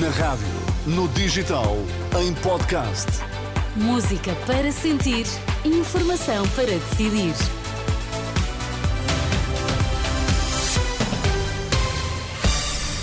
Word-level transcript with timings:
Na 0.00 0.08
rádio, 0.08 0.46
no 0.86 1.06
digital, 1.08 1.76
em 2.18 2.32
podcast. 2.36 3.08
Música 3.76 4.34
para 4.46 4.72
sentir, 4.72 5.26
informação 5.66 6.48
para 6.56 6.64
decidir. 6.64 7.34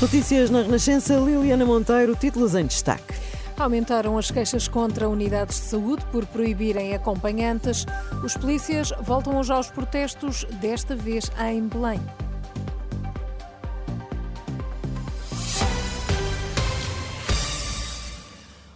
Notícias 0.00 0.50
na 0.50 0.62
Renascença, 0.62 1.14
Liliana 1.14 1.64
Monteiro, 1.64 2.16
títulos 2.16 2.56
em 2.56 2.66
destaque. 2.66 3.14
Aumentaram 3.56 4.18
as 4.18 4.32
queixas 4.32 4.66
contra 4.66 5.08
unidades 5.08 5.60
de 5.60 5.66
saúde 5.66 6.04
por 6.10 6.26
proibirem 6.26 6.94
acompanhantes. 6.94 7.86
Os 8.24 8.36
polícias 8.36 8.92
voltam 9.02 9.38
hoje 9.38 9.52
aos 9.52 9.70
protestos, 9.70 10.44
desta 10.60 10.96
vez 10.96 11.30
em 11.48 11.68
Belém. 11.68 12.00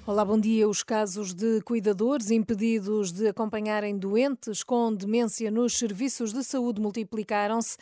Olá, 0.06 0.24
bom 0.24 0.38
dia. 0.38 0.68
Os 0.68 0.84
casos 0.84 1.34
de 1.34 1.60
cuidadores 1.62 2.30
impedidos 2.30 3.10
de 3.10 3.26
acompanharem 3.26 3.98
doentes 3.98 4.62
com 4.62 4.94
demência 4.94 5.50
nos 5.50 5.76
serviços 5.76 6.32
de 6.32 6.44
saúde 6.44 6.80
multiplicaram-se 6.80 7.76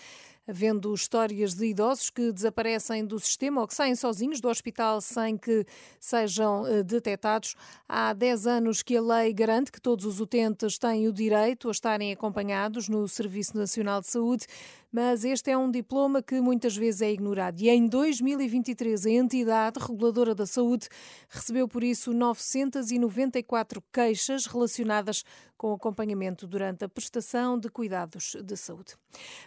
havendo 0.48 0.92
histórias 0.94 1.54
de 1.54 1.66
idosos 1.66 2.08
que 2.08 2.32
desaparecem 2.32 3.04
do 3.04 3.18
sistema 3.18 3.60
ou 3.60 3.66
que 3.66 3.74
saem 3.74 3.94
sozinhos 3.94 4.40
do 4.40 4.48
hospital 4.48 5.00
sem 5.00 5.36
que 5.36 5.66
sejam 6.00 6.66
eh, 6.66 6.82
detectados. 6.82 7.54
Há 7.86 8.12
10 8.12 8.46
anos 8.46 8.82
que 8.82 8.96
a 8.96 9.02
lei 9.02 9.32
garante 9.32 9.70
que 9.70 9.80
todos 9.80 10.04
os 10.04 10.20
utentes 10.20 10.78
têm 10.78 11.06
o 11.08 11.12
direito 11.12 11.68
a 11.68 11.72
estarem 11.72 12.12
acompanhados 12.12 12.88
no 12.88 13.06
Serviço 13.08 13.56
Nacional 13.56 14.00
de 14.00 14.06
Saúde 14.06 14.46
mas 14.94 15.24
este 15.24 15.50
é 15.50 15.58
um 15.58 15.68
diploma 15.68 16.22
que 16.22 16.40
muitas 16.40 16.76
vezes 16.76 17.02
é 17.02 17.10
ignorado. 17.10 17.60
E 17.60 17.68
em 17.68 17.88
2023, 17.88 19.06
a 19.06 19.10
entidade 19.10 19.80
reguladora 19.80 20.36
da 20.36 20.46
saúde 20.46 20.86
recebeu, 21.28 21.66
por 21.66 21.82
isso, 21.82 22.12
994 22.12 23.82
queixas 23.92 24.46
relacionadas 24.46 25.24
com 25.56 25.72
acompanhamento 25.72 26.46
durante 26.46 26.84
a 26.84 26.88
prestação 26.88 27.58
de 27.58 27.68
cuidados 27.68 28.36
de 28.44 28.56
saúde. 28.56 28.94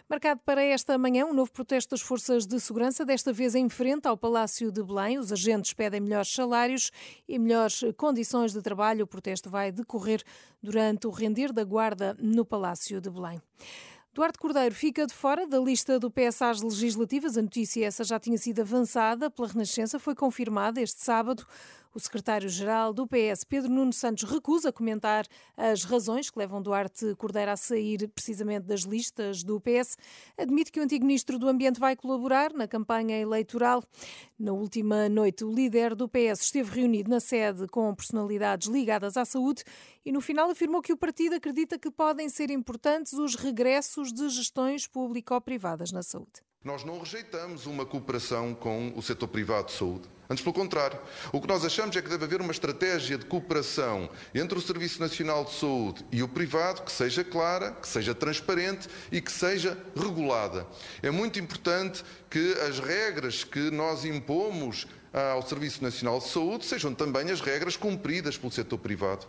Marcado 0.06 0.42
para 0.44 0.62
esta 0.62 0.98
manhã 0.98 1.24
um 1.24 1.32
novo 1.32 1.50
protesto 1.50 1.92
das 1.92 2.02
forças 2.02 2.46
de 2.46 2.60
segurança, 2.60 3.02
desta 3.02 3.32
vez 3.32 3.54
em 3.54 3.70
frente 3.70 4.06
ao 4.06 4.18
Palácio 4.18 4.70
de 4.70 4.82
Belém. 4.82 5.16
Os 5.16 5.32
agentes 5.32 5.72
pedem 5.72 6.00
melhores 6.00 6.30
salários 6.30 6.90
e 7.26 7.38
melhores 7.38 7.82
condições 7.96 8.52
de 8.52 8.60
trabalho. 8.60 9.04
O 9.04 9.08
protesto 9.08 9.48
vai 9.48 9.72
decorrer 9.72 10.22
durante 10.62 11.06
o 11.06 11.10
render 11.10 11.54
da 11.54 11.64
guarda 11.64 12.14
no 12.20 12.44
Palácio 12.44 13.00
de 13.00 13.08
Belém. 13.08 13.40
Duarte 14.18 14.36
Cordeiro 14.36 14.74
fica 14.74 15.06
de 15.06 15.14
fora 15.14 15.46
da 15.46 15.60
lista 15.60 15.96
do 15.96 16.10
PS 16.10 16.42
às 16.42 16.60
legislativas. 16.60 17.38
A 17.38 17.42
notícia 17.42 17.86
essa 17.86 18.02
já 18.02 18.18
tinha 18.18 18.36
sido 18.36 18.58
avançada 18.62 19.30
pela 19.30 19.46
Renascença, 19.46 19.96
foi 19.96 20.12
confirmada 20.12 20.80
este 20.80 21.00
sábado. 21.00 21.46
O 21.98 22.00
secretário-geral 22.00 22.92
do 22.92 23.08
PS, 23.08 23.42
Pedro 23.42 23.72
Nuno 23.72 23.92
Santos, 23.92 24.22
recusa 24.22 24.70
comentar 24.70 25.26
as 25.56 25.82
razões 25.82 26.30
que 26.30 26.38
levam 26.38 26.62
Duarte 26.62 27.12
Cordeiro 27.16 27.50
a 27.50 27.56
sair 27.56 28.06
precisamente 28.14 28.66
das 28.66 28.82
listas 28.82 29.42
do 29.42 29.60
PS. 29.60 29.96
Admite 30.38 30.70
que 30.70 30.78
o 30.78 30.82
antigo 30.84 31.04
ministro 31.04 31.40
do 31.40 31.48
Ambiente 31.48 31.80
vai 31.80 31.96
colaborar 31.96 32.52
na 32.52 32.68
campanha 32.68 33.18
eleitoral. 33.18 33.82
Na 34.38 34.52
última 34.52 35.08
noite, 35.08 35.44
o 35.44 35.52
líder 35.52 35.96
do 35.96 36.08
PS 36.08 36.42
esteve 36.42 36.70
reunido 36.70 37.10
na 37.10 37.18
sede 37.18 37.66
com 37.66 37.92
personalidades 37.92 38.68
ligadas 38.68 39.16
à 39.16 39.24
saúde 39.24 39.64
e 40.06 40.12
no 40.12 40.20
final 40.20 40.48
afirmou 40.48 40.80
que 40.80 40.92
o 40.92 40.96
partido 40.96 41.34
acredita 41.34 41.80
que 41.80 41.90
podem 41.90 42.28
ser 42.28 42.48
importantes 42.48 43.14
os 43.14 43.34
regressos 43.34 44.12
de 44.12 44.28
gestões 44.28 44.86
público-privadas 44.86 45.90
na 45.90 46.04
saúde. 46.04 46.47
Nós 46.64 46.82
não 46.82 46.98
rejeitamos 46.98 47.66
uma 47.66 47.86
cooperação 47.86 48.52
com 48.52 48.92
o 48.96 49.00
setor 49.00 49.28
privado 49.28 49.68
de 49.68 49.74
saúde. 49.74 50.08
Antes, 50.28 50.42
pelo 50.42 50.54
contrário. 50.54 50.98
O 51.32 51.40
que 51.40 51.46
nós 51.46 51.64
achamos 51.64 51.94
é 51.96 52.02
que 52.02 52.08
deve 52.08 52.24
haver 52.24 52.40
uma 52.40 52.50
estratégia 52.50 53.16
de 53.16 53.24
cooperação 53.24 54.10
entre 54.34 54.58
o 54.58 54.60
Serviço 54.60 55.00
Nacional 55.00 55.44
de 55.44 55.54
Saúde 55.54 56.04
e 56.10 56.20
o 56.20 56.26
privado 56.26 56.82
que 56.82 56.90
seja 56.90 57.22
clara, 57.22 57.70
que 57.70 57.86
seja 57.86 58.12
transparente 58.12 58.88
e 59.12 59.20
que 59.20 59.30
seja 59.30 59.78
regulada. 59.94 60.66
É 61.00 61.12
muito 61.12 61.38
importante 61.38 62.04
que 62.28 62.54
as 62.68 62.80
regras 62.80 63.44
que 63.44 63.70
nós 63.70 64.04
impomos 64.04 64.88
ao 65.12 65.46
Serviço 65.46 65.82
Nacional 65.82 66.18
de 66.18 66.28
Saúde 66.28 66.66
sejam 66.66 66.92
também 66.92 67.30
as 67.30 67.40
regras 67.40 67.76
cumpridas 67.76 68.36
pelo 68.36 68.52
setor 68.52 68.78
privado. 68.78 69.26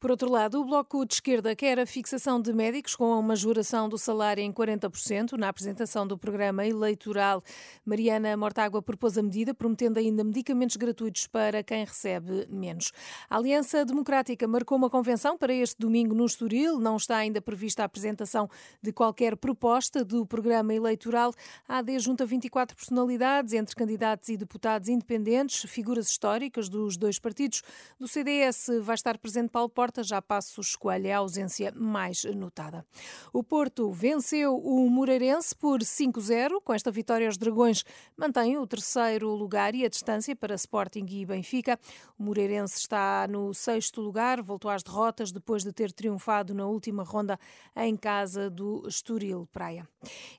Por 0.00 0.10
outro 0.10 0.30
lado, 0.30 0.60
o 0.60 0.64
Bloco 0.64 1.04
de 1.06 1.14
Esquerda 1.14 1.54
quer 1.56 1.78
a 1.78 1.86
fixação 1.86 2.40
de 2.40 2.52
médicos 2.52 2.94
com 2.94 3.04
uma 3.04 3.22
majoração 3.22 3.88
do 3.88 3.96
salário 3.96 4.42
em 4.42 4.52
40% 4.52 5.32
na 5.32 5.48
apresentação 5.48 6.06
do 6.06 6.18
programa 6.18 6.66
eleitoral. 6.66 7.42
Mariana 7.84 8.36
Mortágua 8.36 8.82
propôs 8.82 9.16
a 9.16 9.22
medida, 9.22 9.54
prometendo 9.54 9.98
ainda 9.98 10.22
medicamentos 10.22 10.76
gratuitos 10.76 11.26
para 11.26 11.62
quem 11.62 11.84
recebe 11.84 12.46
menos. 12.50 12.92
A 13.28 13.36
Aliança 13.36 13.84
Democrática 13.84 14.46
marcou 14.46 14.76
uma 14.76 14.90
convenção 14.90 15.38
para 15.38 15.52
este 15.52 15.76
domingo 15.78 16.14
no 16.14 16.26
Estoril. 16.26 16.78
Não 16.78 16.96
está 16.96 17.16
ainda 17.16 17.40
prevista 17.40 17.82
a 17.82 17.86
apresentação 17.86 18.48
de 18.82 18.92
qualquer 18.92 19.36
proposta 19.36 20.04
do 20.04 20.26
programa 20.26 20.74
eleitoral. 20.74 21.32
A 21.68 21.78
AD 21.78 21.98
junta 21.98 22.26
24 22.26 22.76
personalidades, 22.76 23.52
entre 23.52 23.74
candidatos 23.74 24.28
e 24.28 24.36
deputados 24.36 24.88
independentes, 24.88 25.70
figuras 25.70 26.08
históricas 26.08 26.68
dos 26.68 26.96
dois 26.96 27.18
partidos. 27.18 27.62
Do 27.98 28.08
CDS 28.08 28.70
vai 28.82 28.94
estar 28.94 29.18
presente 29.18 29.48
Paulo 29.48 29.68
Porta, 29.84 30.02
já 30.02 30.22
Passos 30.22 30.74
Coelho 30.76 31.08
é 31.08 31.12
a 31.12 31.18
ausência 31.18 31.70
mais 31.76 32.24
notada. 32.24 32.86
O 33.34 33.44
Porto 33.44 33.92
venceu 33.92 34.56
o 34.56 34.88
Moreirense 34.88 35.54
por 35.54 35.80
5-0. 35.80 36.58
Com 36.64 36.72
esta 36.72 36.90
vitória, 36.90 37.28
os 37.28 37.36
Dragões 37.36 37.84
mantêm 38.16 38.56
o 38.56 38.66
terceiro 38.66 39.28
lugar 39.34 39.74
e 39.74 39.84
a 39.84 39.88
distância 39.90 40.34
para 40.34 40.54
Sporting 40.54 41.04
e 41.10 41.26
Benfica. 41.26 41.78
O 42.18 42.22
Moreirense 42.22 42.78
está 42.78 43.28
no 43.28 43.52
sexto 43.52 44.00
lugar, 44.00 44.40
voltou 44.40 44.70
às 44.70 44.82
derrotas 44.82 45.30
depois 45.30 45.62
de 45.62 45.70
ter 45.70 45.92
triunfado 45.92 46.54
na 46.54 46.64
última 46.64 47.02
ronda 47.02 47.38
em 47.76 47.94
casa 47.94 48.48
do 48.48 48.88
Estoril 48.88 49.46
Praia. 49.52 49.86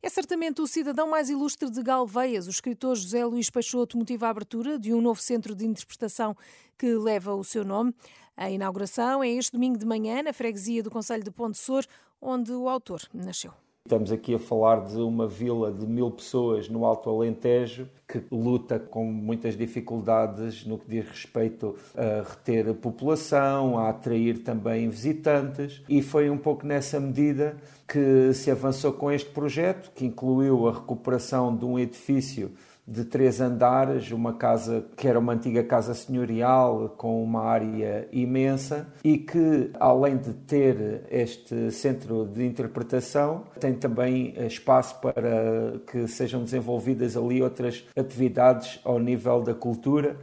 É 0.02 0.10
certamente 0.10 0.60
o 0.60 0.66
cidadão 0.66 1.08
mais 1.08 1.30
ilustre 1.30 1.70
de 1.70 1.84
Galveias. 1.84 2.48
O 2.48 2.50
escritor 2.50 2.96
José 2.96 3.24
Luís 3.24 3.52
Peixoto 3.52 3.96
motiva 3.96 4.26
a 4.26 4.32
abertura 4.32 4.80
de 4.80 4.92
um 4.92 5.02
novo 5.02 5.22
centro 5.22 5.54
de 5.54 5.68
interpretação 5.68 6.36
que 6.78 6.96
leva 6.96 7.34
o 7.36 7.44
seu 7.44 7.64
nome. 7.64 7.94
A 8.38 8.50
inauguração 8.50 9.24
é 9.24 9.30
este 9.30 9.54
domingo 9.54 9.78
de 9.78 9.86
manhã 9.86 10.22
na 10.22 10.34
freguesia 10.34 10.84
do 10.84 10.92
Conselho 10.92 11.24
de 11.24 11.32
Ponte 11.32 11.58
Sor, 11.58 11.86
onde 12.22 12.52
o 12.52 12.68
autor 12.68 13.00
nasceu. 13.14 13.52
Estamos 13.86 14.12
aqui 14.12 14.36
a 14.36 14.40
falar 14.40 14.84
de 14.84 14.98
uma 14.98 15.26
vila 15.26 15.72
de 15.72 15.86
mil 15.86 16.12
pessoas 16.12 16.68
no 16.68 16.84
Alto 16.84 17.10
Alentejo 17.10 17.88
que 18.08 18.22
luta 18.30 18.78
com 18.78 19.06
muitas 19.06 19.56
dificuldades 19.56 20.66
no 20.66 20.78
que 20.78 20.90
diz 20.90 21.08
respeito 21.08 21.76
a 21.96 22.28
reter 22.28 22.68
a 22.68 22.74
população, 22.74 23.78
a 23.80 23.90
atrair 23.90 24.40
também 24.40 24.90
visitantes, 24.90 25.82
e 25.88 26.02
foi 26.02 26.30
um 26.30 26.38
pouco 26.38 26.66
nessa 26.68 27.00
medida 27.00 27.56
que 27.88 28.34
se 28.34 28.52
avançou 28.52 28.92
com 28.92 29.12
este 29.12 29.30
projeto, 29.30 29.92
que 29.96 30.06
incluiu 30.06 30.68
a 30.68 30.74
recuperação 30.74 31.56
de 31.56 31.64
um 31.64 31.80
edifício 31.80 32.52
de 32.88 33.04
três 33.04 33.42
andares, 33.42 34.12
uma 34.12 34.34
casa 34.34 34.86
que 34.96 35.08
era 35.08 35.20
uma 35.20 35.34
antiga 35.34 35.64
casa 35.64 35.94
senhorial 35.94 36.94
com 36.98 37.24
uma 37.24 37.42
área 37.42 38.08
imensa 38.12 38.88
e 39.04 39.18
que, 39.18 39.72
além 39.80 40.18
de 40.18 40.34
ter 40.34 41.04
este 41.10 41.72
centro 41.72 42.26
de 42.26 42.46
interpretação, 42.46 43.44
tem 43.60 43.74
também 43.74 44.36
espaço 44.46 45.00
para 45.02 45.80
que 45.88 46.08
sejam 46.08 46.44
desenvolvidas 46.44 47.18
ali 47.18 47.42
outras 47.42 47.84
atividades 47.98 48.80
ao 48.84 49.00
nível 49.00 49.42
da 49.42 49.54
cultura. 49.54 50.18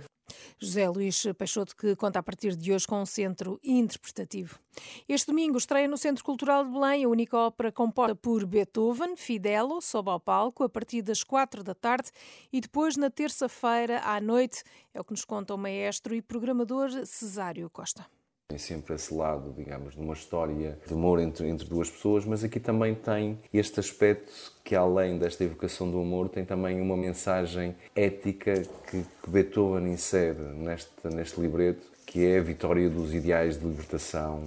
José 0.62 0.88
Luís 0.88 1.26
Peixoto, 1.36 1.74
que 1.74 1.96
conta 1.96 2.20
a 2.20 2.22
partir 2.22 2.54
de 2.54 2.72
hoje 2.72 2.86
com 2.86 3.02
um 3.02 3.04
centro 3.04 3.58
interpretativo. 3.64 4.60
Este 5.08 5.26
domingo 5.26 5.58
estreia 5.58 5.88
no 5.88 5.96
Centro 5.96 6.22
Cultural 6.22 6.64
de 6.64 6.70
Belém 6.70 7.04
a 7.04 7.08
única 7.08 7.36
ópera 7.36 7.72
composta 7.72 8.14
por 8.14 8.46
Beethoven, 8.46 9.16
Fidelo, 9.16 9.82
sob 9.82 10.08
ao 10.08 10.20
palco, 10.20 10.62
a 10.62 10.68
partir 10.68 11.02
das 11.02 11.24
quatro 11.24 11.64
da 11.64 11.74
tarde 11.74 12.10
e 12.52 12.60
depois 12.60 12.96
na 12.96 13.10
terça-feira 13.10 14.02
à 14.04 14.20
noite, 14.20 14.62
é 14.94 15.00
o 15.00 15.04
que 15.04 15.10
nos 15.10 15.24
conta 15.24 15.52
o 15.52 15.58
maestro 15.58 16.14
e 16.14 16.22
programador 16.22 16.90
Cesário 17.06 17.68
Costa. 17.68 18.06
Tem 18.52 18.58
sempre 18.58 18.94
esse 18.94 19.14
lado, 19.14 19.50
digamos, 19.56 19.94
de 19.94 20.00
uma 20.02 20.12
história 20.12 20.78
de 20.86 20.92
amor 20.92 21.18
entre, 21.20 21.48
entre 21.48 21.66
duas 21.66 21.90
pessoas, 21.90 22.26
mas 22.26 22.44
aqui 22.44 22.60
também 22.60 22.94
tem 22.94 23.38
este 23.50 23.80
aspecto 23.80 24.30
que, 24.62 24.74
além 24.74 25.16
desta 25.16 25.42
evocação 25.42 25.90
do 25.90 25.98
amor, 25.98 26.28
tem 26.28 26.44
também 26.44 26.78
uma 26.78 26.94
mensagem 26.94 27.74
ética 27.96 28.60
que, 28.90 29.02
que 29.22 29.30
Beethoven 29.30 29.90
insere 29.90 30.38
neste, 30.38 30.90
neste 31.04 31.40
libreto, 31.40 31.80
que 32.04 32.26
é 32.26 32.40
a 32.40 32.42
vitória 32.42 32.90
dos 32.90 33.14
ideais 33.14 33.58
de 33.58 33.64
libertação 33.64 34.44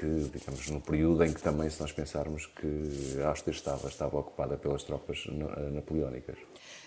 que, 0.00 0.30
digamos, 0.36 0.68
no 0.70 0.80
período 0.80 1.22
em 1.22 1.32
que 1.32 1.40
também, 1.40 1.70
se 1.70 1.80
nós 1.80 1.92
pensarmos 1.92 2.46
que 2.46 3.22
a 3.22 3.28
Áustria 3.28 3.54
estava, 3.54 3.86
estava 3.86 4.18
ocupada 4.18 4.56
pelas 4.56 4.82
tropas 4.82 5.28
napoleónicas. 5.72 6.38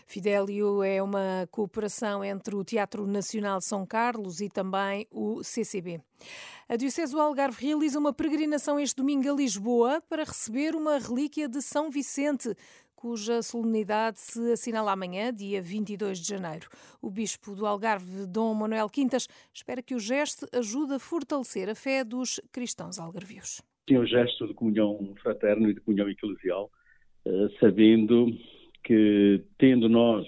Fidelio 0.05 0.83
é 0.83 1.01
uma 1.01 1.47
cooperação 1.51 2.23
entre 2.23 2.55
o 2.55 2.63
Teatro 2.63 3.05
Nacional 3.05 3.61
São 3.61 3.85
Carlos 3.85 4.41
e 4.41 4.49
também 4.49 5.07
o 5.11 5.43
CCB. 5.43 6.01
A 6.69 6.75
Diocese 6.75 7.13
do 7.13 7.21
Algarve 7.21 7.65
realiza 7.65 7.99
uma 7.99 8.13
peregrinação 8.13 8.79
este 8.79 8.95
domingo 8.95 9.29
a 9.31 9.35
Lisboa 9.35 10.01
para 10.09 10.23
receber 10.23 10.75
uma 10.75 10.97
relíquia 10.97 11.47
de 11.47 11.61
São 11.61 11.89
Vicente 11.89 12.55
cuja 12.97 13.43
solenidade 13.43 14.19
se 14.19 14.51
assinala 14.51 14.91
amanhã, 14.91 15.31
dia 15.31 15.61
22 15.61 16.19
de 16.19 16.27
janeiro. 16.27 16.67
O 16.99 17.11
bispo 17.11 17.55
do 17.55 17.65
Algarve, 17.65 18.25
Dom 18.25 18.55
Manuel 18.55 18.89
Quintas, 18.89 19.27
espera 19.53 19.83
que 19.83 19.93
o 19.93 19.99
gesto 19.99 20.47
ajude 20.51 20.95
a 20.95 20.99
fortalecer 20.99 21.69
a 21.69 21.75
fé 21.75 22.03
dos 22.03 22.41
cristãos 22.51 22.97
algarvios. 22.97 23.61
Sim, 23.87 23.99
um 23.99 24.05
gesto 24.05 24.47
de 24.47 24.53
comunhão 24.55 25.13
fraterno 25.21 25.69
e 25.69 25.75
de 25.75 25.79
comunhão 25.79 26.09
eclesial, 26.09 26.71
eh, 27.25 27.47
sabendo 27.59 28.27
que, 28.87 29.43
tendo 29.57 29.89
nós, 29.89 30.25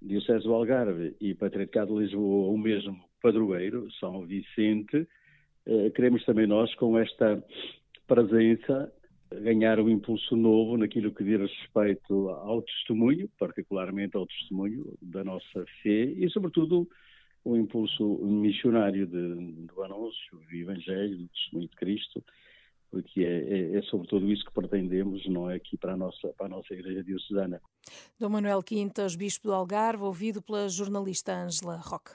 Diocese 0.00 0.44
do 0.44 0.54
Algarve 0.54 1.16
e 1.20 1.34
Patriarcado 1.34 1.96
de 1.96 2.04
Lisboa, 2.04 2.52
o 2.52 2.56
mesmo 2.56 2.96
padroeiro, 3.20 3.90
São 3.98 4.24
Vicente, 4.24 5.04
eh, 5.66 5.90
queremos 5.90 6.24
também 6.24 6.46
nós, 6.46 6.72
com 6.76 6.96
esta 6.96 7.42
presença, 8.06 8.92
ganhar 9.42 9.80
um 9.80 9.88
impulso 9.88 10.36
novo 10.36 10.76
naquilo 10.76 11.12
que 11.12 11.24
diz 11.24 11.40
respeito 11.40 12.28
ao 12.28 12.62
testemunho, 12.62 13.28
particularmente 13.36 14.16
ao 14.16 14.28
testemunho 14.28 14.96
da 15.02 15.24
nossa 15.24 15.64
fé 15.82 16.04
e, 16.04 16.30
sobretudo, 16.30 16.88
o 17.44 17.56
impulso 17.56 18.04
missionário 18.24 19.08
de, 19.08 19.34
do 19.66 19.82
anúncio 19.82 20.38
do 20.48 20.56
Evangelho, 20.56 21.18
do 21.18 21.28
testemunho 21.30 21.68
de 21.68 21.76
Cristo, 21.76 22.22
porque 22.90 23.22
é, 23.22 23.74
é, 23.74 23.78
é 23.78 23.82
sobretudo 23.82 24.30
isso 24.30 24.44
que 24.44 24.52
pretendemos, 24.52 25.26
não 25.28 25.50
é 25.50 25.56
aqui 25.56 25.76
para 25.76 25.94
a 25.94 25.96
nossa, 25.96 26.28
para 26.36 26.46
a 26.46 26.48
nossa 26.48 26.74
Igreja 26.74 27.02
Diocesana. 27.02 27.60
Dom 28.18 28.30
Manuel 28.30 28.62
Quintas, 28.62 29.16
Bispo 29.16 29.48
do 29.48 29.54
Algarve, 29.54 30.02
ouvido 30.04 30.42
pela 30.42 30.68
jornalista 30.68 31.34
Ângela 31.34 31.76
Roque. 31.76 32.12